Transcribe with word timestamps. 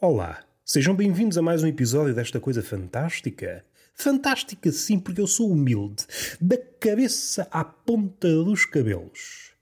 Olá, 0.00 0.44
sejam 0.64 0.94
bem-vindos 0.94 1.36
a 1.38 1.42
mais 1.42 1.64
um 1.64 1.66
episódio 1.66 2.14
desta 2.14 2.38
coisa 2.38 2.62
fantástica. 2.62 3.64
Fantástica 3.92 4.70
sim, 4.70 4.96
porque 4.96 5.20
eu 5.20 5.26
sou 5.26 5.50
humilde, 5.50 6.06
da 6.40 6.56
cabeça 6.56 7.48
à 7.50 7.64
ponta 7.64 8.28
dos 8.28 8.64
cabelos. 8.64 9.54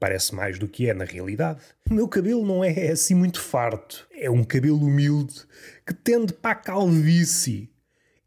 Parece 0.00 0.34
mais 0.34 0.58
do 0.58 0.66
que 0.66 0.90
é 0.90 0.94
na 0.94 1.04
realidade. 1.04 1.60
O 1.88 1.94
meu 1.94 2.08
cabelo 2.08 2.44
não 2.44 2.64
é 2.64 2.90
assim 2.90 3.14
muito 3.14 3.40
farto. 3.40 4.04
É 4.12 4.28
um 4.28 4.42
cabelo 4.42 4.84
humilde 4.84 5.42
que 5.86 5.94
tende 5.94 6.32
para 6.32 6.50
a 6.50 6.56
calvície. 6.56 7.70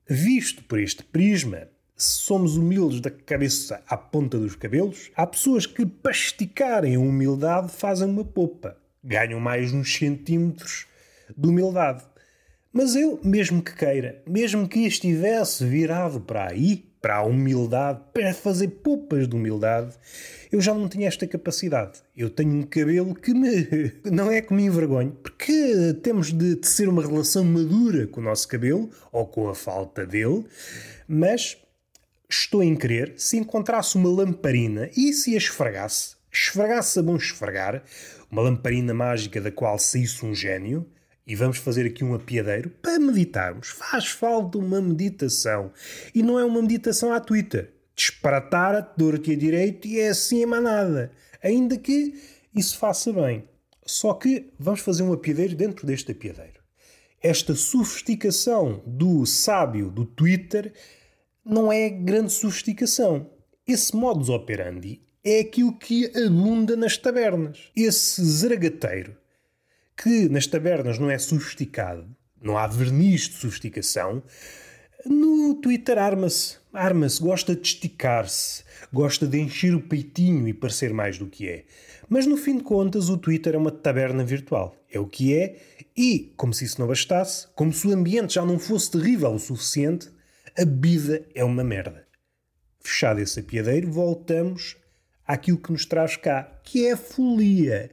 Visto 0.07 0.63
por 0.63 0.79
este 0.79 1.03
prisma, 1.03 1.67
se 1.97 2.21
somos 2.21 2.55
humildes 2.55 3.01
da 3.01 3.11
cabeça 3.11 3.83
à 3.89 3.97
ponta 3.97 4.39
dos 4.39 4.55
cabelos, 4.55 5.11
há 5.17 5.27
pessoas 5.27 5.65
que, 5.65 5.85
para 5.85 6.13
esticarem 6.13 6.95
a 6.95 6.99
humildade, 6.99 7.73
fazem 7.73 8.07
uma 8.07 8.23
popa. 8.23 8.77
Ganham 9.03 9.41
mais 9.41 9.73
uns 9.73 9.93
centímetros 9.93 10.87
de 11.35 11.47
humildade. 11.47 12.03
Mas 12.71 12.95
eu, 12.95 13.19
mesmo 13.23 13.61
que 13.61 13.73
queira, 13.73 14.21
mesmo 14.27 14.67
que 14.67 14.81
estivesse 14.81 15.65
virado 15.65 16.21
para 16.21 16.49
aí, 16.51 16.85
para 17.01 17.17
a 17.17 17.23
humildade, 17.23 18.01
para 18.13 18.33
fazer 18.33 18.67
poupas 18.67 19.27
de 19.27 19.35
humildade, 19.35 19.95
eu 20.51 20.59
já 20.61 20.73
não 20.73 20.87
tinha 20.87 21.07
esta 21.07 21.25
capacidade. 21.27 21.99
Eu 22.15 22.29
tenho 22.29 22.51
um 22.51 22.63
cabelo 22.63 23.15
que 23.15 23.33
me. 23.33 23.93
não 24.11 24.31
é 24.31 24.41
que 24.41 24.53
me 24.53 24.65
envergonhe, 24.65 25.11
porque 25.23 25.93
temos 26.01 26.33
de 26.33 26.55
tecer 26.55 26.87
uma 26.89 27.01
relação 27.01 27.43
madura 27.43 28.07
com 28.07 28.19
o 28.19 28.23
nosso 28.23 28.47
cabelo, 28.47 28.89
ou 29.11 29.25
com 29.25 29.49
a 29.49 29.55
falta 29.55 30.05
dele, 30.05 30.45
mas 31.07 31.57
estou 32.29 32.61
em 32.61 32.75
querer, 32.75 33.13
se 33.17 33.37
encontrasse 33.37 33.95
uma 33.95 34.09
lamparina 34.09 34.89
e 34.95 35.13
se 35.13 35.33
a 35.33 35.37
esfregasse, 35.37 36.15
esfregasse 36.31 36.99
a 36.99 37.03
bom 37.03 37.15
esfregar, 37.15 37.83
uma 38.29 38.41
lamparina 38.41 38.93
mágica 38.93 39.39
da 39.39 39.51
qual 39.51 39.79
saísse 39.79 40.25
um 40.25 40.35
gênio, 40.35 40.85
e 41.27 41.35
vamos 41.35 41.57
fazer 41.57 41.85
aqui 41.85 42.05
um 42.05 42.13
apiadeiro 42.15 42.69
para 42.81 42.97
meditarmos. 42.97 43.67
Faz 43.67 44.07
falta 44.07 44.57
uma 44.57 44.79
meditação. 44.79 45.73
E 46.15 46.23
não 46.23 46.39
é 46.39 46.45
uma 46.45 46.61
meditação 46.61 47.11
à 47.11 47.19
Twitter. 47.19 47.73
Disparatar 47.93 48.73
a 48.73 48.81
torto 48.81 49.29
e 49.29 49.33
a 49.33 49.37
direito 49.37 49.85
e 49.87 49.99
é 49.99 50.07
assim 50.07 50.41
a 50.41 50.47
manada. 50.47 51.11
Ainda 51.43 51.77
que 51.77 52.13
isso 52.55 52.77
faça 52.77 53.11
bem. 53.11 53.43
Só 53.85 54.13
que 54.13 54.53
vamos 54.57 54.79
fazer 54.79 55.03
um 55.03 55.11
apiadeiro 55.11 55.55
dentro 55.55 55.85
deste 55.85 56.13
apiadeiro. 56.13 56.61
Esta 57.21 57.55
sofisticação 57.55 58.81
do 58.85 59.25
sábio 59.25 59.91
do 59.91 60.05
Twitter 60.05 60.71
não 61.43 61.71
é 61.71 61.89
grande 61.89 62.31
sofisticação. 62.31 63.29
Esse 63.67 63.93
modus 63.93 64.29
operandi 64.29 65.01
é 65.25 65.39
aquilo 65.39 65.77
que 65.77 66.09
abunda 66.17 66.77
nas 66.77 66.95
tabernas. 66.95 67.69
Esse 67.75 68.23
zaragateiro 68.23 69.17
que 69.97 70.29
nas 70.29 70.45
tabernas 70.45 70.99
não 70.99 71.09
é 71.09 71.17
sofisticado, 71.17 72.07
não 72.39 72.57
há 72.57 72.67
verniz 72.67 73.21
de 73.27 73.35
sofisticação, 73.35 74.23
no 75.05 75.55
Twitter 75.55 75.97
arma-se. 75.97 76.57
Arma-se, 76.73 77.21
gosta 77.21 77.55
de 77.55 77.67
esticar-se, 77.67 78.63
gosta 78.93 79.25
de 79.25 79.39
encher 79.39 79.73
o 79.73 79.81
peitinho 79.81 80.47
e 80.47 80.53
parecer 80.53 80.93
mais 80.93 81.17
do 81.17 81.27
que 81.27 81.49
é. 81.49 81.65
Mas 82.07 82.25
no 82.25 82.37
fim 82.37 82.57
de 82.57 82.63
contas, 82.63 83.09
o 83.09 83.17
Twitter 83.17 83.55
é 83.55 83.57
uma 83.57 83.71
taberna 83.71 84.23
virtual. 84.23 84.75
É 84.91 84.99
o 84.99 85.07
que 85.07 85.33
é, 85.33 85.57
e, 85.95 86.33
como 86.37 86.53
se 86.53 86.65
isso 86.65 86.79
não 86.79 86.87
bastasse, 86.87 87.47
como 87.55 87.73
se 87.73 87.87
o 87.87 87.91
ambiente 87.91 88.35
já 88.35 88.45
não 88.45 88.59
fosse 88.59 88.91
terrível 88.91 89.31
o 89.31 89.39
suficiente, 89.39 90.09
a 90.57 90.63
vida 90.63 91.25
é 91.33 91.43
uma 91.43 91.63
merda. 91.63 92.05
Fechado 92.79 93.19
esse 93.19 93.39
apiadeiro, 93.39 93.91
voltamos 93.91 94.77
àquilo 95.27 95.57
que 95.57 95.71
nos 95.71 95.85
traz 95.85 96.15
cá, 96.15 96.49
que 96.63 96.87
é 96.87 96.93
a 96.93 96.97
folia 96.97 97.91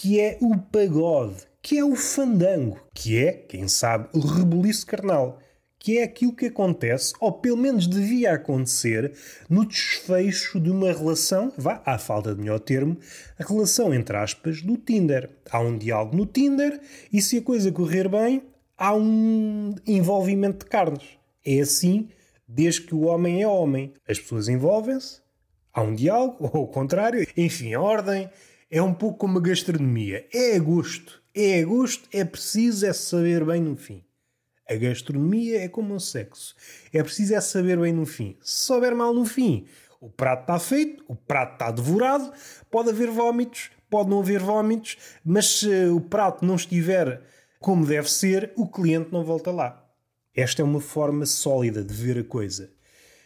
que 0.00 0.18
é 0.18 0.38
o 0.40 0.56
pagode, 0.56 1.46
que 1.60 1.76
é 1.76 1.84
o 1.84 1.94
fandango, 1.94 2.80
que 2.94 3.22
é, 3.22 3.32
quem 3.32 3.68
sabe, 3.68 4.08
o 4.14 4.20
rebuliço 4.20 4.86
carnal, 4.86 5.38
que 5.78 5.98
é 5.98 6.04
aquilo 6.04 6.34
que 6.34 6.46
acontece, 6.46 7.12
ou 7.20 7.32
pelo 7.32 7.58
menos 7.58 7.86
devia 7.86 8.32
acontecer, 8.32 9.12
no 9.46 9.66
desfecho 9.66 10.58
de 10.58 10.70
uma 10.70 10.90
relação, 10.90 11.52
vá, 11.54 11.82
à 11.84 11.98
falta 11.98 12.34
de 12.34 12.40
melhor 12.40 12.60
termo, 12.60 12.98
a 13.38 13.44
relação 13.44 13.92
entre 13.92 14.16
aspas 14.16 14.62
do 14.62 14.78
Tinder. 14.78 15.28
Há 15.50 15.60
um 15.60 15.76
diálogo 15.76 16.16
no 16.16 16.24
Tinder 16.24 16.80
e 17.12 17.20
se 17.20 17.36
a 17.36 17.42
coisa 17.42 17.70
correr 17.70 18.08
bem, 18.08 18.42
há 18.78 18.94
um 18.94 19.74
envolvimento 19.86 20.64
de 20.64 20.70
carnes. 20.70 21.04
É 21.44 21.60
assim 21.60 22.08
desde 22.48 22.80
que 22.82 22.94
o 22.94 23.02
homem 23.02 23.42
é 23.42 23.46
homem. 23.46 23.92
As 24.08 24.18
pessoas 24.18 24.48
envolvem-se, 24.48 25.20
há 25.72 25.82
um 25.82 25.94
diálogo, 25.94 26.50
ou 26.52 26.64
o 26.64 26.68
contrário, 26.68 27.26
enfim, 27.36 27.74
a 27.74 27.80
ordem 27.80 28.30
é 28.70 28.80
um 28.80 28.94
pouco 28.94 29.18
como 29.18 29.38
a 29.38 29.42
gastronomia. 29.42 30.26
É 30.32 30.56
a 30.56 30.58
gosto. 30.58 31.20
É 31.34 31.60
a 31.60 31.64
gosto, 31.64 32.08
é 32.12 32.24
preciso 32.24 32.86
é 32.86 32.92
saber 32.92 33.44
bem 33.44 33.60
no 33.60 33.76
fim. 33.76 34.04
A 34.68 34.74
gastronomia 34.74 35.62
é 35.62 35.68
como 35.68 35.94
o 35.94 36.00
sexo. 36.00 36.54
É 36.92 37.02
preciso 37.02 37.34
é 37.34 37.40
saber 37.40 37.78
bem 37.78 37.92
no 37.92 38.06
fim. 38.06 38.36
Se 38.40 38.66
souber 38.66 38.94
mal 38.94 39.12
no 39.12 39.24
fim, 39.24 39.66
o 40.00 40.08
prato 40.08 40.42
está 40.42 40.58
feito, 40.58 41.04
o 41.08 41.14
prato 41.14 41.54
está 41.54 41.70
devorado, 41.70 42.32
pode 42.70 42.90
haver 42.90 43.10
vómitos, 43.10 43.70
pode 43.88 44.08
não 44.08 44.20
haver 44.20 44.40
vómitos, 44.40 44.96
mas 45.24 45.58
se 45.58 45.86
o 45.86 46.00
prato 46.00 46.44
não 46.44 46.54
estiver 46.54 47.22
como 47.60 47.84
deve 47.84 48.10
ser, 48.10 48.52
o 48.56 48.66
cliente 48.66 49.12
não 49.12 49.22
volta 49.22 49.50
lá. 49.50 49.84
Esta 50.34 50.62
é 50.62 50.64
uma 50.64 50.80
forma 50.80 51.26
sólida 51.26 51.84
de 51.84 51.92
ver 51.92 52.18
a 52.18 52.24
coisa. 52.24 52.70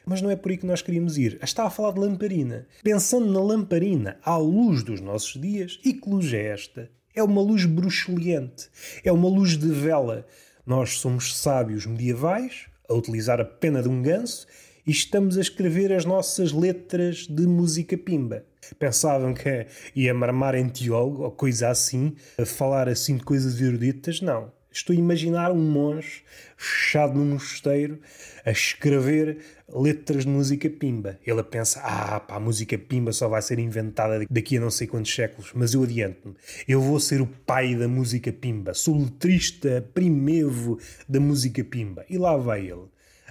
Mas 0.06 0.20
não 0.20 0.30
é 0.30 0.36
por 0.36 0.50
aí 0.50 0.58
que 0.58 0.66
nós 0.66 0.82
queríamos 0.82 1.16
ir. 1.16 1.38
Está 1.42 1.64
a 1.64 1.70
falar 1.70 1.92
de 1.92 2.00
lamparina. 2.00 2.66
Pensando 2.82 3.32
na 3.32 3.40
lamparina 3.40 4.18
à 4.22 4.36
luz 4.36 4.82
dos 4.82 5.00
nossos 5.00 5.40
dias, 5.40 5.80
e 5.84 5.92
que 5.94 6.08
luz 6.08 6.32
é 6.32 6.46
esta? 6.46 6.90
É 7.14 7.22
uma 7.22 7.40
luz 7.40 7.64
bruxuleante. 7.64 8.68
É 9.02 9.12
uma 9.12 9.28
luz 9.28 9.56
de 9.56 9.70
vela. 9.70 10.26
Nós 10.66 10.98
somos 10.98 11.36
sábios 11.36 11.86
medievais, 11.86 12.66
a 12.88 12.94
utilizar 12.94 13.40
a 13.40 13.44
pena 13.44 13.82
de 13.82 13.88
um 13.88 14.02
ganso, 14.02 14.46
e 14.86 14.90
estamos 14.90 15.38
a 15.38 15.40
escrever 15.40 15.92
as 15.92 16.04
nossas 16.04 16.52
letras 16.52 17.26
de 17.26 17.46
música 17.46 17.96
pimba. 17.96 18.44
Pensavam 18.78 19.32
que 19.32 19.66
ia 19.94 20.12
marmar 20.12 20.54
em 20.54 20.68
teólogo 20.68 21.22
ou 21.22 21.30
coisa 21.30 21.68
assim, 21.68 22.14
a 22.38 22.44
falar 22.44 22.88
assim 22.88 23.16
de 23.16 23.24
coisas 23.24 23.60
eruditas? 23.60 24.20
Não. 24.20 24.52
Estou 24.74 24.92
a 24.92 24.98
imaginar 24.98 25.52
um 25.52 25.70
monge 25.70 26.24
fechado 26.56 27.14
num 27.14 27.34
mosteiro 27.34 28.00
a 28.44 28.50
escrever 28.50 29.38
letras 29.68 30.24
de 30.24 30.28
música 30.28 30.68
pimba. 30.68 31.16
Ele 31.24 31.44
pensa: 31.44 31.80
ah, 31.80 32.18
pá, 32.18 32.34
a 32.34 32.40
música 32.40 32.76
pimba 32.76 33.12
só 33.12 33.28
vai 33.28 33.40
ser 33.40 33.60
inventada 33.60 34.26
daqui 34.28 34.56
a 34.56 34.60
não 34.60 34.70
sei 34.70 34.88
quantos 34.88 35.14
séculos, 35.14 35.52
mas 35.54 35.74
eu 35.74 35.84
adianto-me. 35.84 36.34
Eu 36.66 36.80
vou 36.80 36.98
ser 36.98 37.20
o 37.20 37.26
pai 37.26 37.76
da 37.76 37.86
música 37.86 38.32
pimba, 38.32 38.74
sou 38.74 39.00
letrista 39.00 39.88
primevo 39.94 40.80
da 41.08 41.20
música 41.20 41.62
pimba. 41.62 42.04
E 42.10 42.18
lá 42.18 42.36
vai 42.36 42.62
ele, 42.62 42.88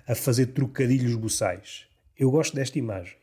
a 0.07 0.15
fazer 0.15 0.47
trocadilhos 0.47 1.15
buçais. 1.15 1.87
Eu 2.17 2.31
gosto 2.31 2.55
desta 2.55 2.79
imagem. 2.79 3.17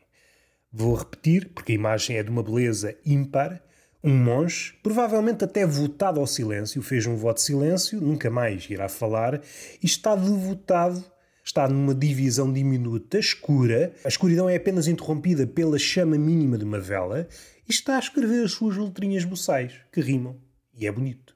Vou 0.71 0.93
repetir, 0.93 1.49
porque 1.55 1.71
a 1.71 1.75
imagem 1.75 2.17
é 2.17 2.23
de 2.23 2.29
uma 2.29 2.43
beleza 2.43 2.95
ímpar 3.03 3.63
um 4.03 4.15
monge, 4.15 4.73
provavelmente 4.81 5.43
até 5.43 5.65
votado 5.65 6.19
ao 6.19 6.25
silêncio, 6.25 6.81
fez 6.81 7.05
um 7.05 7.15
voto 7.15 7.37
de 7.37 7.43
silêncio, 7.43 8.01
nunca 8.01 8.29
mais 8.29 8.67
irá 8.69 8.89
falar, 8.89 9.41
e 9.81 9.85
está 9.85 10.15
devotado, 10.15 11.03
está 11.43 11.67
numa 11.67 11.93
divisão 11.93 12.51
diminuta, 12.51 13.19
escura. 13.19 13.93
A 14.03 14.07
escuridão 14.07 14.49
é 14.49 14.55
apenas 14.55 14.87
interrompida 14.87 15.45
pela 15.45 15.77
chama 15.77 16.17
mínima 16.17 16.57
de 16.57 16.65
uma 16.65 16.79
vela, 16.79 17.27
e 17.67 17.71
está 17.71 17.95
a 17.95 17.99
escrever 17.99 18.43
as 18.43 18.53
suas 18.53 18.75
letrinhas 18.75 19.23
boçais, 19.23 19.73
que 19.91 20.01
rimam. 20.01 20.41
E 20.73 20.87
é 20.87 20.91
bonito. 20.91 21.35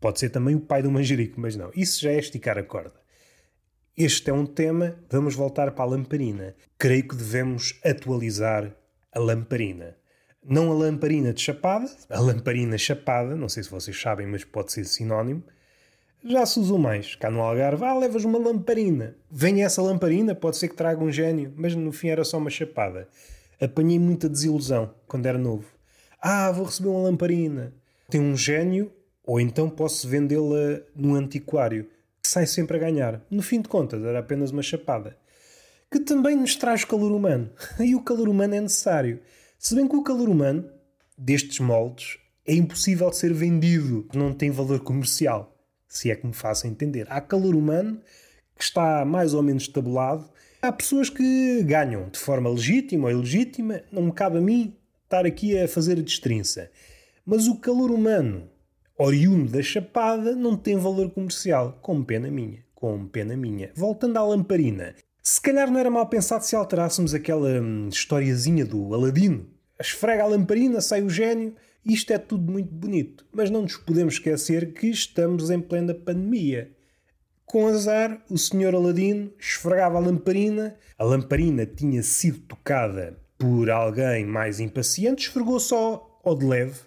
Pode 0.00 0.18
ser 0.18 0.30
também 0.30 0.54
o 0.54 0.60
pai 0.60 0.82
do 0.82 0.90
manjerico, 0.90 1.40
mas 1.40 1.54
não. 1.54 1.70
Isso 1.74 2.00
já 2.00 2.10
é 2.10 2.18
esticar 2.18 2.58
a 2.58 2.62
corda. 2.62 2.98
Este 3.96 4.30
é 4.30 4.32
um 4.32 4.46
tema, 4.46 4.96
vamos 5.10 5.34
voltar 5.34 5.72
para 5.72 5.84
a 5.84 5.88
lamparina. 5.88 6.54
Creio 6.78 7.06
que 7.06 7.16
devemos 7.16 7.80
atualizar 7.84 8.76
a 9.12 9.18
lamparina. 9.18 9.97
Não 10.50 10.72
a 10.72 10.74
lamparina 10.74 11.30
de 11.34 11.42
chapada, 11.42 11.90
a 12.08 12.18
lamparina 12.18 12.78
chapada, 12.78 13.36
não 13.36 13.50
sei 13.50 13.62
se 13.62 13.70
vocês 13.70 14.00
sabem, 14.00 14.26
mas 14.26 14.44
pode 14.44 14.72
ser 14.72 14.86
sinónimo. 14.86 15.42
Já 16.24 16.46
se 16.46 16.58
usou 16.58 16.78
mais. 16.78 17.14
Cá 17.14 17.30
no 17.30 17.42
Algarve, 17.42 17.84
ah, 17.84 17.92
levas 17.92 18.24
uma 18.24 18.38
lamparina. 18.38 19.14
Vem 19.30 19.62
essa 19.62 19.82
lamparina, 19.82 20.34
pode 20.34 20.56
ser 20.56 20.68
que 20.68 20.74
traga 20.74 21.04
um 21.04 21.12
gênio, 21.12 21.52
mas 21.54 21.74
no 21.74 21.92
fim 21.92 22.08
era 22.08 22.24
só 22.24 22.38
uma 22.38 22.48
chapada. 22.48 23.06
Apanhei 23.60 23.98
muita 23.98 24.26
desilusão 24.26 24.94
quando 25.06 25.26
era 25.26 25.36
novo. 25.36 25.66
Ah, 26.18 26.50
vou 26.50 26.64
receber 26.64 26.88
uma 26.88 27.02
lamparina. 27.02 27.74
Tem 28.08 28.18
um 28.18 28.34
gênio, 28.34 28.90
ou 29.26 29.38
então 29.38 29.68
posso 29.68 30.08
vendê-la 30.08 30.80
num 30.96 31.14
antiquário, 31.14 31.90
que 32.22 32.28
sai 32.28 32.46
sempre 32.46 32.78
a 32.78 32.80
ganhar. 32.80 33.20
No 33.30 33.42
fim 33.42 33.60
de 33.60 33.68
contas, 33.68 34.02
era 34.02 34.20
apenas 34.20 34.50
uma 34.50 34.62
chapada. 34.62 35.14
Que 35.90 36.00
também 36.00 36.34
nos 36.34 36.56
traz 36.56 36.86
calor 36.86 37.12
humano. 37.12 37.50
E 37.78 37.94
o 37.94 38.00
calor 38.00 38.30
humano 38.30 38.54
é 38.54 38.60
necessário. 38.62 39.20
Se 39.60 39.74
bem 39.74 39.88
que 39.88 39.96
o 39.96 40.04
calor 40.04 40.28
humano, 40.28 40.70
destes 41.18 41.58
moldes, 41.58 42.16
é 42.46 42.54
impossível 42.54 43.10
de 43.10 43.16
ser 43.16 43.34
vendido, 43.34 44.08
não 44.14 44.32
tem 44.32 44.52
valor 44.52 44.78
comercial, 44.78 45.52
se 45.88 46.12
é 46.12 46.14
que 46.14 46.24
me 46.24 46.32
faço 46.32 46.68
entender. 46.68 47.08
Há 47.10 47.20
calor 47.20 47.56
humano 47.56 48.00
que 48.56 48.62
está 48.62 49.04
mais 49.04 49.34
ou 49.34 49.42
menos 49.42 49.66
tabulado. 49.66 50.30
Há 50.62 50.70
pessoas 50.70 51.10
que 51.10 51.60
ganham 51.64 52.08
de 52.08 52.20
forma 52.20 52.48
legítima 52.48 53.08
ou 53.08 53.10
ilegítima, 53.10 53.82
não 53.90 54.02
me 54.02 54.12
cabe 54.12 54.38
a 54.38 54.40
mim 54.40 54.76
estar 55.02 55.26
aqui 55.26 55.58
a 55.58 55.66
fazer 55.66 55.98
a 55.98 56.02
destrinça. 56.02 56.70
Mas 57.26 57.48
o 57.48 57.56
calor 57.56 57.90
humano, 57.90 58.48
oriundo 58.96 59.50
da 59.50 59.60
Chapada 59.60 60.36
não 60.36 60.56
tem 60.56 60.76
valor 60.76 61.10
comercial, 61.10 61.80
com 61.82 62.04
pena 62.04 62.30
minha, 62.30 62.64
com 62.76 63.08
pena 63.08 63.36
minha. 63.36 63.72
Voltando 63.74 64.18
à 64.18 64.22
lamparina, 64.24 64.94
se 65.22 65.40
calhar 65.40 65.70
não 65.70 65.78
era 65.78 65.90
mal 65.90 66.06
pensado 66.08 66.44
se 66.44 66.56
alterássemos 66.56 67.14
aquela 67.14 67.60
hum, 67.60 67.88
historiazinha 67.88 68.64
do 68.64 68.94
Aladino. 68.94 69.46
Esfrega 69.80 70.24
a 70.24 70.26
lamparina, 70.26 70.80
sai 70.80 71.02
o 71.02 71.10
gênio, 71.10 71.54
isto 71.84 72.12
é 72.12 72.18
tudo 72.18 72.50
muito 72.50 72.72
bonito, 72.72 73.24
mas 73.32 73.50
não 73.50 73.62
nos 73.62 73.76
podemos 73.76 74.14
esquecer 74.14 74.72
que 74.72 74.88
estamos 74.88 75.50
em 75.50 75.60
plena 75.60 75.94
pandemia. 75.94 76.70
Com 77.44 77.66
azar, 77.66 78.22
o 78.28 78.36
senhor 78.36 78.74
Aladino 78.74 79.32
esfregava 79.38 79.96
a 79.96 80.00
lamparina, 80.00 80.76
a 80.98 81.04
lamparina 81.04 81.64
tinha 81.64 82.02
sido 82.02 82.40
tocada 82.40 83.18
por 83.38 83.70
alguém 83.70 84.26
mais 84.26 84.60
impaciente, 84.60 85.28
esfregou 85.28 85.58
só 85.58 86.20
ao 86.24 86.36
de 86.36 86.44
leve. 86.44 86.80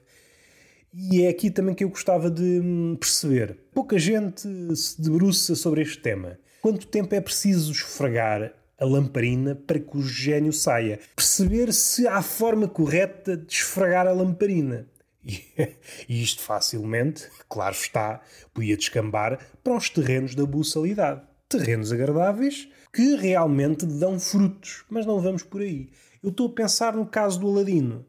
E 0.93 1.23
é 1.23 1.29
aqui 1.29 1.49
também 1.49 1.73
que 1.73 1.83
eu 1.83 1.89
gostava 1.89 2.29
de 2.29 2.59
hum, 2.59 2.97
perceber. 2.99 3.57
Pouca 3.73 3.97
gente 3.97 4.47
se 4.75 5.01
debruça 5.01 5.55
sobre 5.55 5.81
este 5.81 5.99
tema. 5.99 6.37
Quanto 6.61 6.85
tempo 6.85 7.15
é 7.15 7.19
preciso 7.19 7.71
esfregar 7.71 8.53
a 8.77 8.85
lamparina 8.85 9.55
para 9.55 9.79
que 9.79 9.97
o 9.97 10.03
gênio 10.03 10.53
saia? 10.53 10.99
Perceber 11.15 11.73
se 11.73 12.07
há 12.07 12.21
forma 12.21 12.67
correta 12.67 13.35
de 13.35 13.51
esfregar 13.51 14.05
a 14.05 14.11
lamparina. 14.11 14.87
E 16.07 16.21
isto 16.21 16.41
facilmente, 16.41 17.27
claro 17.49 17.75
está, 17.75 18.21
podia 18.53 18.77
descambar 18.77 19.39
para 19.63 19.75
os 19.75 19.89
terrenos 19.89 20.35
da 20.35 20.45
buçalidade. 20.45 21.21
Terrenos 21.49 21.91
agradáveis 21.91 22.67
que 22.93 23.15
realmente 23.15 23.85
dão 23.85 24.19
frutos, 24.19 24.83
mas 24.89 25.05
não 25.05 25.19
vamos 25.19 25.43
por 25.43 25.61
aí. 25.61 25.89
Eu 26.23 26.29
estou 26.29 26.47
a 26.47 26.53
pensar 26.53 26.95
no 26.95 27.05
caso 27.05 27.39
do 27.39 27.47
Aladino. 27.47 28.05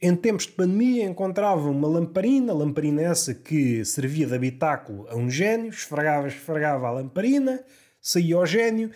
Em 0.00 0.14
tempos 0.14 0.46
de 0.46 0.52
pandemia 0.52 1.04
encontrava 1.04 1.68
uma 1.68 1.88
lamparina, 1.88 2.52
lamparina 2.52 3.02
essa 3.02 3.34
que 3.34 3.84
servia 3.84 4.28
de 4.28 4.34
habitáculo 4.34 5.08
a 5.08 5.16
um 5.16 5.28
gênio, 5.28 5.70
esfregava, 5.70 6.28
esfregava 6.28 6.86
a 6.86 6.92
lamparina, 6.92 7.64
saía 8.00 8.36
ao 8.36 8.46
gênio 8.46 8.92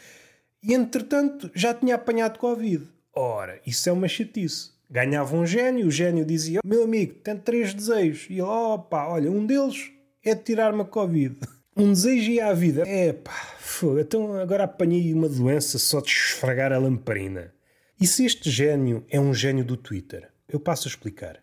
e 0.63 0.73
entretanto 0.73 1.51
já 1.55 1.75
tinha 1.75 1.97
apanhado 1.97 2.39
Covid. 2.39 2.87
Ora, 3.13 3.61
isso 3.67 3.89
é 3.89 3.93
uma 3.93 4.07
chatice. 4.07 4.71
Ganhava 4.89 5.35
um 5.35 5.45
gênio, 5.45 5.89
o 5.89 5.91
gênio 5.91 6.25
dizia: 6.25 6.61
Meu 6.65 6.85
amigo, 6.85 7.15
tem 7.15 7.37
três 7.37 7.75
desejos. 7.75 8.29
E 8.31 8.35
ele: 8.35 8.43
Opa, 8.43 9.09
olha, 9.09 9.29
um 9.29 9.45
deles 9.45 9.91
é 10.25 10.37
tirar-me 10.37 10.83
a 10.83 10.85
Covid. 10.85 11.37
Um 11.75 11.95
desejo 11.95 12.31
ia 12.31 12.49
à 12.49 12.53
vida. 12.53 12.87
É 12.87 13.15
pá, 13.15 13.57
então 13.99 14.35
agora 14.35 14.65
apanhei 14.65 15.15
uma 15.15 15.27
doença 15.27 15.79
só 15.79 16.03
de 16.03 16.09
esfregar 16.09 16.71
a 16.71 16.77
lamparina. 16.77 17.51
E 17.99 18.07
se 18.07 18.27
este 18.27 18.51
gênio 18.51 19.07
é 19.09 19.19
um 19.19 19.33
gênio 19.33 19.65
do 19.65 19.75
Twitter? 19.75 20.32
Eu 20.53 20.61
passo 20.61 20.87
a 20.87 20.91
explicar. 20.91 21.43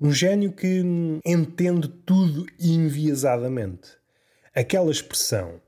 Um 0.00 0.12
gênio 0.12 0.52
que 0.52 0.82
entende 1.26 1.88
tudo 1.88 2.46
enviesadamente. 2.58 3.90
Aquela 4.54 4.92
expressão, 4.92 5.60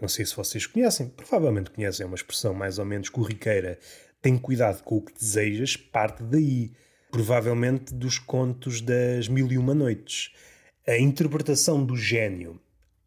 não 0.00 0.08
sei 0.08 0.26
se 0.26 0.34
vocês 0.34 0.66
conhecem, 0.66 1.08
provavelmente 1.08 1.70
conhecem, 1.70 2.02
é 2.02 2.06
uma 2.06 2.16
expressão 2.16 2.52
mais 2.52 2.78
ou 2.78 2.84
menos 2.84 3.08
corriqueira 3.08 3.78
tem 4.24 4.38
cuidado 4.38 4.82
com 4.82 4.96
o 4.96 5.02
que 5.02 5.12
desejas, 5.12 5.76
parte 5.76 6.22
daí. 6.22 6.72
Provavelmente 7.10 7.92
dos 7.92 8.18
contos 8.18 8.80
das 8.80 9.28
Mil 9.28 9.52
e 9.52 9.58
Uma 9.58 9.74
Noites. 9.74 10.32
A 10.88 10.96
interpretação 10.96 11.84
do 11.84 11.94
gênio 11.94 12.58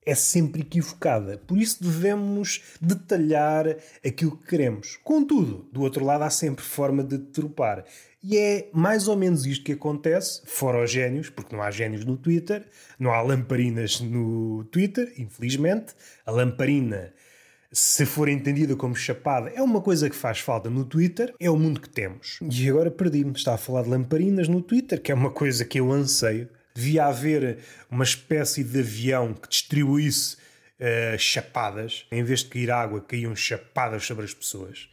é 0.05 0.13
sempre 0.13 0.61
equivocada. 0.61 1.39
Por 1.39 1.57
isso 1.57 1.83
devemos 1.83 2.61
detalhar 2.79 3.65
aquilo 4.05 4.37
que 4.37 4.45
queremos. 4.45 4.95
Contudo, 5.03 5.67
do 5.73 5.81
outro 5.81 6.05
lado 6.05 6.21
há 6.21 6.29
sempre 6.29 6.63
forma 6.63 7.03
de 7.03 7.17
tropar. 7.17 7.83
E 8.29 8.37
é 8.37 8.69
mais 8.73 9.07
ou 9.07 9.15
menos 9.15 9.45
isto 9.45 9.63
que 9.63 9.71
acontece, 9.71 10.41
fora 10.43 10.83
os 10.83 10.91
génios, 10.91 11.29
porque 11.29 11.55
não 11.55 11.63
há 11.63 11.71
génios 11.71 12.03
no 12.03 12.17
Twitter, 12.17 12.65
não 12.99 13.13
há 13.13 13.21
lamparinas 13.21 14.01
no 14.01 14.65
Twitter, 14.65 15.13
infelizmente. 15.17 15.93
A 16.25 16.31
lamparina 16.31 17.13
se 17.71 18.05
for 18.05 18.27
entendida 18.27 18.75
como 18.75 18.93
chapada, 18.97 19.49
é 19.55 19.61
uma 19.61 19.79
coisa 19.79 20.09
que 20.09 20.15
faz 20.15 20.39
falta 20.39 20.69
no 20.69 20.83
Twitter, 20.83 21.33
é 21.39 21.49
o 21.49 21.55
mundo 21.55 21.79
que 21.79 21.87
temos. 21.87 22.37
E 22.41 22.69
agora 22.69 22.91
perdi-me. 22.91 23.31
Está 23.31 23.53
a 23.53 23.57
falar 23.57 23.83
de 23.83 23.89
lamparinas 23.89 24.49
no 24.49 24.61
Twitter, 24.61 25.01
que 25.01 25.09
é 25.09 25.15
uma 25.15 25.31
coisa 25.31 25.63
que 25.63 25.79
eu 25.79 25.89
anseio. 25.89 26.49
Devia 26.75 27.05
haver 27.05 27.59
uma 27.89 28.03
espécie 28.03 28.61
de 28.61 28.79
avião 28.79 29.33
que 29.33 29.47
distribuísse 29.47 30.35
uh, 30.35 31.17
chapadas. 31.17 32.05
Em 32.11 32.23
vez 32.23 32.41
de 32.41 32.47
cair 32.47 32.71
água, 32.71 32.99
caíam 32.99 33.33
chapadas 33.33 34.05
sobre 34.05 34.25
as 34.25 34.33
pessoas. 34.33 34.89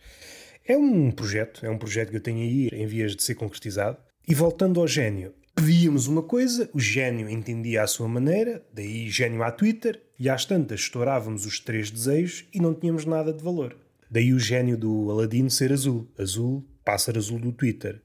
É 0.66 0.78
um 0.78 1.10
projeto, 1.10 1.64
é 1.66 1.68
um 1.68 1.76
projeto 1.76 2.08
que 2.08 2.16
eu 2.16 2.22
tenho 2.22 2.38
aí 2.38 2.68
em 2.72 2.86
vias 2.86 3.14
de 3.14 3.22
ser 3.22 3.34
concretizado. 3.34 3.98
E 4.26 4.34
voltando 4.34 4.80
ao 4.80 4.88
gênio, 4.88 5.34
pedíamos 5.54 6.06
uma 6.06 6.22
coisa, 6.22 6.70
o 6.72 6.80
gênio 6.80 7.28
entendia 7.28 7.82
à 7.82 7.86
sua 7.86 8.08
maneira, 8.08 8.64
daí 8.72 9.10
gênio 9.10 9.42
à 9.42 9.50
Twitter, 9.50 10.02
e 10.18 10.26
às 10.26 10.46
tantas 10.46 10.80
estourávamos 10.80 11.44
os 11.44 11.60
três 11.60 11.90
desejos 11.90 12.46
e 12.50 12.60
não 12.60 12.72
tínhamos 12.72 13.04
nada 13.04 13.30
de 13.30 13.44
valor. 13.44 13.76
Daí 14.10 14.32
o 14.32 14.40
gênio 14.40 14.78
do 14.78 15.10
Aladino 15.10 15.50
ser 15.50 15.70
azul. 15.70 16.10
Azul, 16.18 16.64
pássaro 16.82 17.18
azul 17.18 17.38
do 17.38 17.52
Twitter. 17.52 18.00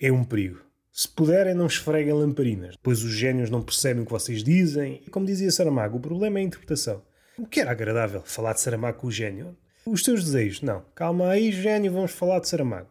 É 0.00 0.12
um 0.12 0.22
perigo. 0.22 0.60
Se 0.92 1.08
puderem, 1.08 1.54
não 1.54 1.66
esfreguem 1.66 2.12
lamparinas. 2.12 2.76
Depois 2.76 3.02
os 3.02 3.12
gênios 3.12 3.50
não 3.50 3.62
percebem 3.62 4.04
o 4.04 4.06
que 4.06 4.12
vocês 4.12 4.44
dizem. 4.44 5.02
E 5.04 5.10
como 5.10 5.26
dizia 5.26 5.50
Saramago, 5.50 5.96
o 5.96 6.00
problema 6.00 6.38
é 6.38 6.42
a 6.42 6.44
interpretação. 6.44 7.02
O 7.36 7.46
que 7.46 7.60
era 7.60 7.72
agradável 7.72 8.22
falar 8.24 8.52
de 8.52 8.60
Saramago 8.60 8.98
com 8.98 9.08
o 9.08 9.12
gênio? 9.12 9.56
Os 9.86 10.02
teus 10.02 10.24
desejos? 10.24 10.62
Não. 10.62 10.84
Calma 10.96 11.28
aí, 11.28 11.52
gênio, 11.52 11.92
vamos 11.92 12.10
falar 12.10 12.40
de 12.40 12.48
Saramago. 12.48 12.88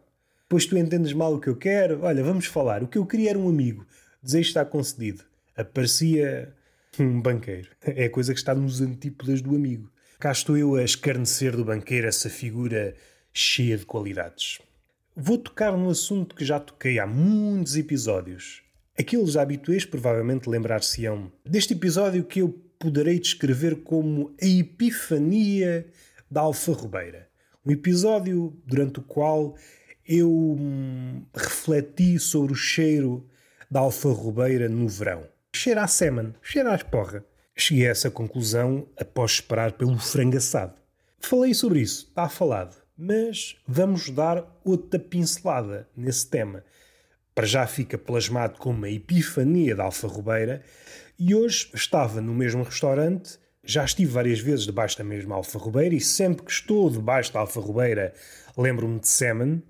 Pois 0.48 0.64
tu 0.64 0.78
entendes 0.78 1.12
mal 1.12 1.34
o 1.34 1.38
que 1.38 1.48
eu 1.48 1.54
quero? 1.54 2.02
Olha, 2.02 2.24
vamos 2.24 2.46
falar. 2.46 2.82
O 2.82 2.88
que 2.88 2.96
eu 2.96 3.04
queria 3.04 3.30
era 3.30 3.38
um 3.38 3.50
amigo. 3.50 3.86
Desejo 4.22 4.48
está 4.48 4.64
concedido. 4.64 5.22
Aparecia 5.54 6.54
um 6.98 7.20
banqueiro. 7.20 7.68
É 7.82 8.06
a 8.06 8.10
coisa 8.10 8.32
que 8.32 8.38
está 8.38 8.54
nos 8.54 8.80
antípodas 8.80 9.42
do 9.42 9.54
amigo. 9.54 9.92
Cá 10.18 10.32
estou 10.32 10.56
eu 10.56 10.74
a 10.74 10.82
escarnecer 10.82 11.54
do 11.54 11.66
banqueiro 11.66 12.06
essa 12.06 12.30
figura 12.30 12.94
cheia 13.30 13.76
de 13.76 13.84
qualidades. 13.84 14.58
Vou 15.14 15.36
tocar 15.36 15.76
num 15.76 15.90
assunto 15.90 16.34
que 16.34 16.46
já 16.46 16.58
toquei 16.58 16.98
há 16.98 17.06
muitos 17.06 17.76
episódios. 17.76 18.62
Aqueles 18.98 19.36
habituês 19.36 19.84
provavelmente 19.84 20.48
lembrar-se-ão 20.48 21.30
deste 21.44 21.74
episódio 21.74 22.24
que 22.24 22.40
eu 22.40 22.58
poderei 22.78 23.18
descrever 23.18 23.82
como 23.82 24.34
a 24.40 24.46
epifania 24.46 25.86
da 26.30 26.42
alfarrobeira. 26.42 27.28
Um 27.64 27.70
episódio 27.70 28.56
durante 28.64 29.00
o 29.00 29.02
qual 29.02 29.56
eu 30.06 30.30
hum, 30.30 31.24
refleti 31.34 32.18
sobre 32.18 32.52
o 32.52 32.56
cheiro 32.56 33.26
da 33.70 33.80
alfarrobeira 33.80 34.68
no 34.68 34.88
verão. 34.88 35.24
Cheira 35.54 35.82
a 35.82 35.88
semen, 35.88 36.34
cheira 36.40 36.72
a 36.72 36.76
esporra. 36.76 37.24
Cheguei 37.56 37.88
a 37.88 37.90
essa 37.90 38.10
conclusão 38.10 38.86
após 38.98 39.32
esperar 39.32 39.72
pelo 39.72 39.98
frango 39.98 40.36
assado. 40.36 40.74
Falei 41.18 41.54
sobre 41.54 41.80
isso, 41.80 42.06
está 42.08 42.28
falado, 42.28 42.76
mas 42.96 43.56
vamos 43.66 44.10
dar 44.10 44.44
outra 44.64 45.00
pincelada 45.00 45.88
nesse 45.96 46.28
tema. 46.28 46.62
Para 47.34 47.46
já 47.46 47.66
fica 47.66 47.98
plasmado 47.98 48.58
como 48.58 48.84
a 48.84 48.90
epifania 48.90 49.74
da 49.74 49.84
alfarrobeira 49.84 50.62
e 51.18 51.34
hoje 51.34 51.70
estava 51.74 52.20
no 52.20 52.34
mesmo 52.34 52.62
restaurante, 52.62 53.38
já 53.66 53.84
estive 53.84 54.10
várias 54.10 54.40
vezes 54.40 54.64
debaixo 54.64 54.96
da 54.96 55.04
mesma 55.04 55.34
alfarrobeira 55.34 55.94
e 55.94 56.00
sempre 56.00 56.44
que 56.44 56.52
estou 56.52 56.88
debaixo 56.88 57.32
da 57.32 57.40
alfarrobeira 57.40 58.14
lembro-me 58.56 58.98
de 58.98 59.08
semen, 59.08 59.62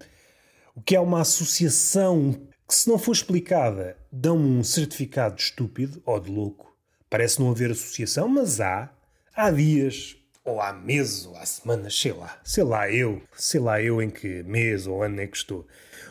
o 0.74 0.80
que 0.80 0.94
é 0.94 1.00
uma 1.00 1.22
associação 1.22 2.32
que, 2.68 2.74
se 2.74 2.88
não 2.88 2.98
for 2.98 3.12
explicada, 3.12 3.96
dão-me 4.12 4.58
um 4.58 4.62
certificado 4.62 5.36
de 5.36 5.42
estúpido 5.42 6.02
ou 6.04 6.20
de 6.20 6.30
louco. 6.30 6.76
Parece 7.08 7.40
não 7.40 7.50
haver 7.50 7.70
associação, 7.70 8.28
mas 8.28 8.60
há. 8.60 8.92
Há 9.34 9.50
dias, 9.50 10.16
ou 10.44 10.60
há 10.60 10.72
meses, 10.72 11.26
ou 11.26 11.36
há 11.36 11.44
semanas, 11.44 11.98
sei 11.98 12.12
lá. 12.12 12.40
Sei 12.44 12.64
lá 12.64 12.90
eu, 12.90 13.22
sei 13.34 13.60
lá 13.60 13.82
eu 13.82 14.00
em 14.00 14.10
que 14.10 14.42
mês 14.44 14.86
ou 14.86 15.02
ano 15.02 15.20
é 15.20 15.26
que 15.26 15.36
estou. 15.36 15.66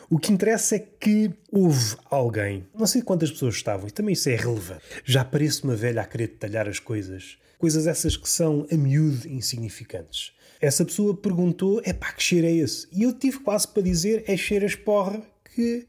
O 0.08 0.18
que 0.18 0.32
interessa 0.32 0.76
é 0.76 0.78
que 0.78 1.32
houve 1.50 1.96
alguém, 2.10 2.66
não 2.74 2.86
sei 2.86 3.02
quantas 3.02 3.30
pessoas 3.30 3.54
estavam, 3.56 3.88
e 3.88 3.90
também 3.90 4.12
isso 4.12 4.28
é 4.28 4.36
relevante. 4.36 4.82
Já 5.04 5.24
parece 5.24 5.64
uma 5.64 5.74
velha 5.74 6.02
a 6.02 6.06
querer 6.06 6.28
detalhar 6.28 6.68
as 6.68 6.78
coisas. 6.78 7.38
Coisas 7.58 7.86
essas 7.86 8.16
que 8.16 8.28
são 8.28 8.66
a 8.70 8.76
miúdo 8.76 9.28
insignificantes. 9.28 10.32
Essa 10.60 10.84
pessoa 10.84 11.16
perguntou: 11.16 11.80
é 11.84 11.92
pá, 11.92 12.12
que 12.12 12.22
cheiro 12.22 12.46
é 12.46 12.52
esse? 12.52 12.88
E 12.92 13.02
eu 13.02 13.12
tive 13.12 13.40
quase 13.40 13.68
para 13.68 13.82
dizer: 13.82 14.24
é 14.26 14.36
cheiro 14.36 14.64
a 14.64 14.68
esporra 14.68 15.22
que 15.54 15.86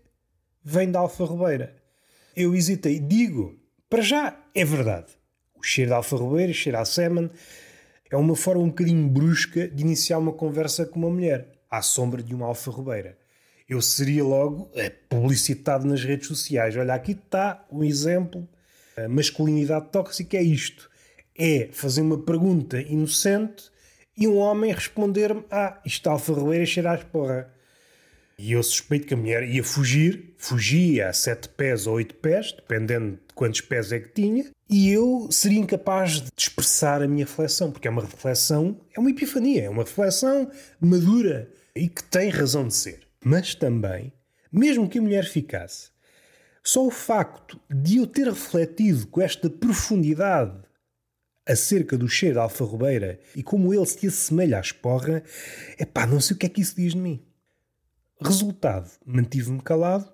vem 0.63 0.91
da 0.91 0.99
alfarrobeira. 0.99 1.75
Eu 2.35 2.53
hesitei. 2.55 2.99
Digo, 2.99 3.59
para 3.89 4.01
já 4.01 4.37
é 4.53 4.65
verdade. 4.65 5.07
O 5.55 5.63
cheiro 5.63 5.89
da 5.89 5.97
alfarrobeira, 5.97 6.53
cheiro 6.53 6.77
a 6.77 6.85
semen, 6.85 7.29
é 8.09 8.15
uma 8.15 8.35
forma 8.35 8.61
um 8.61 8.67
bocadinho 8.67 9.07
brusca 9.09 9.67
de 9.67 9.83
iniciar 9.83 10.19
uma 10.19 10.31
conversa 10.31 10.85
com 10.85 10.99
uma 10.99 11.09
mulher, 11.09 11.47
à 11.69 11.81
sombra 11.81 12.21
de 12.21 12.33
uma 12.33 12.45
alfarrobeira. 12.45 13.17
Eu 13.67 13.81
seria 13.81 14.23
logo 14.23 14.69
é, 14.75 14.89
publicitado 14.89 15.85
nas 15.85 16.03
redes 16.03 16.27
sociais. 16.27 16.75
Olha, 16.77 16.93
aqui 16.93 17.11
está 17.11 17.65
um 17.69 17.83
exemplo. 17.83 18.47
A 18.95 19.09
masculinidade 19.09 19.89
tóxica 19.91 20.37
é 20.37 20.41
isto. 20.41 20.89
É 21.37 21.69
fazer 21.71 22.01
uma 22.01 22.17
pergunta 22.17 22.79
inocente 22.81 23.65
e 24.17 24.27
um 24.27 24.37
homem 24.37 24.73
responder-me: 24.73 25.43
Ah, 25.51 25.79
isto 25.85 25.97
está 25.97 26.11
alfarrobeira 26.11 26.65
cheira 26.65 26.93
a 26.93 26.97
porra. 26.97 27.53
E 28.39 28.51
eu 28.51 28.61
suspeito 28.61 29.07
que 29.07 29.13
a 29.13 29.17
mulher 29.17 29.43
ia 29.43 29.63
fugir, 29.63 30.35
fugia 30.37 31.09
a 31.09 31.13
sete 31.13 31.49
pés 31.49 31.87
ou 31.87 31.95
oito 31.95 32.13
pés, 32.15 32.51
dependendo 32.51 33.13
de 33.13 33.33
quantos 33.33 33.61
pés 33.61 33.91
é 33.91 33.99
que 33.99 34.09
tinha, 34.09 34.45
e 34.69 34.91
eu 34.91 35.27
seria 35.31 35.59
incapaz 35.59 36.21
de 36.21 36.29
expressar 36.37 37.01
a 37.01 37.07
minha 37.07 37.25
reflexão, 37.25 37.71
porque 37.71 37.87
é 37.87 37.91
uma 37.91 38.03
reflexão, 38.03 38.79
é 38.95 38.99
uma 38.99 39.09
epifania, 39.09 39.63
é 39.63 39.69
uma 39.69 39.83
reflexão 39.83 40.51
madura 40.79 41.49
e 41.75 41.89
que 41.89 42.03
tem 42.03 42.29
razão 42.29 42.67
de 42.67 42.75
ser. 42.75 43.07
Mas 43.25 43.55
também, 43.55 44.13
mesmo 44.51 44.87
que 44.87 44.99
a 44.99 45.01
mulher 45.01 45.25
ficasse, 45.25 45.89
só 46.63 46.85
o 46.85 46.91
facto 46.91 47.59
de 47.69 47.97
eu 47.97 48.05
ter 48.05 48.27
refletido 48.27 49.07
com 49.07 49.19
esta 49.19 49.49
profundidade 49.49 50.66
acerca 51.47 51.97
do 51.97 52.07
cheiro 52.07 52.35
da 52.35 52.43
alfarrobeira 52.43 53.19
e 53.35 53.41
como 53.41 53.73
ele 53.73 53.85
se 53.85 54.07
assemelha 54.07 54.57
à 54.57 54.61
esporra, 54.61 55.23
é 55.77 55.85
pá, 55.85 56.05
não 56.05 56.19
sei 56.19 56.35
o 56.35 56.39
que 56.39 56.45
é 56.45 56.49
que 56.49 56.61
isso 56.61 56.75
diz 56.75 56.93
de 56.93 56.99
mim. 56.99 57.23
Resultado, 58.21 58.89
mantive-me 59.05 59.61
calado 59.61 60.11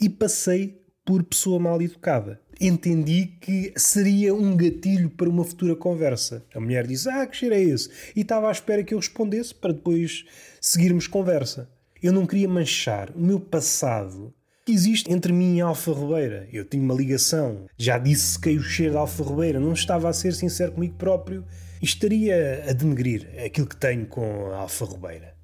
e 0.00 0.08
passei 0.08 0.82
por 1.04 1.22
pessoa 1.22 1.60
mal 1.60 1.80
educada. 1.82 2.40
Entendi 2.60 3.26
que 3.40 3.72
seria 3.76 4.34
um 4.34 4.56
gatilho 4.56 5.10
para 5.10 5.28
uma 5.28 5.44
futura 5.44 5.76
conversa. 5.76 6.44
A 6.54 6.60
mulher 6.60 6.86
disse: 6.86 7.08
Ah, 7.08 7.26
que 7.26 7.36
cheiro 7.36 7.54
é 7.54 7.60
esse? 7.60 7.90
E 8.14 8.20
estava 8.20 8.48
à 8.48 8.52
espera 8.52 8.82
que 8.82 8.94
eu 8.94 8.98
respondesse 8.98 9.54
para 9.54 9.72
depois 9.72 10.24
seguirmos 10.60 11.06
conversa. 11.06 11.68
Eu 12.02 12.12
não 12.12 12.26
queria 12.26 12.48
manchar 12.48 13.10
o 13.14 13.20
meu 13.20 13.40
passado 13.40 14.32
que 14.64 14.72
existe 14.72 15.12
entre 15.12 15.32
mim 15.32 15.56
e 15.56 15.60
Alfa 15.60 15.92
Ribeira. 15.92 16.48
Eu 16.50 16.64
tinha 16.64 16.82
uma 16.82 16.94
ligação. 16.94 17.66
Já 17.76 17.98
disse 17.98 18.38
que 18.40 18.56
o 18.56 18.62
cheiro 18.62 18.94
da 18.94 19.00
Alfa 19.00 19.22
Ribeira. 19.22 19.60
Não 19.60 19.74
estava 19.74 20.08
a 20.08 20.12
ser 20.12 20.32
sincero 20.32 20.72
comigo 20.72 20.94
próprio 20.94 21.44
e 21.82 21.84
estaria 21.84 22.64
a 22.68 22.72
denegrir 22.72 23.28
aquilo 23.44 23.66
que 23.66 23.76
tenho 23.76 24.06
com 24.06 24.52
a 24.52 24.58
Alfa 24.58 24.86
Ribeira. 24.86 25.34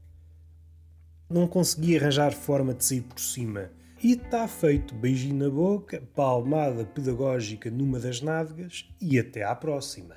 Não 1.28 1.46
consegui 1.46 1.98
arranjar 1.98 2.32
forma 2.32 2.72
de 2.72 2.84
sair 2.84 3.02
por 3.02 3.20
cima. 3.20 3.70
E 4.02 4.12
está 4.12 4.48
feito. 4.48 4.94
Beijinho 4.94 5.36
na 5.36 5.50
boca, 5.50 6.02
palmada 6.14 6.86
pedagógica 6.86 7.70
numa 7.70 8.00
das 8.00 8.22
nádegas 8.22 8.88
e 9.00 9.18
até 9.18 9.44
à 9.44 9.54
próxima. 9.54 10.16